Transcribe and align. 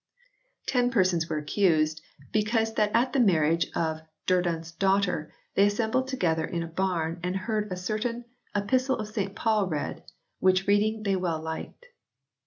Ten 0.65 0.89
persons 0.89 1.29
were 1.29 1.37
accused" 1.37 2.01
because 2.31 2.73
that 2.73 2.89
at 2.95 3.13
the 3.13 3.19
marriage 3.19 3.67
of 3.75 4.01
Durdant 4.25 4.61
s 4.61 4.71
daughter 4.71 5.31
they 5.53 5.67
assembled 5.67 6.07
together 6.07 6.43
in 6.43 6.63
a 6.63 6.67
barn 6.67 7.19
and 7.21 7.35
heard 7.35 7.71
a 7.71 7.77
certain 7.77 8.25
Epistle 8.55 8.97
of 8.97 9.09
St 9.09 9.35
Paul 9.35 9.67
read, 9.67 10.01
which 10.39 10.65
reading 10.65 11.03
they 11.03 11.15
well 11.15 11.39
liked." 11.39 11.85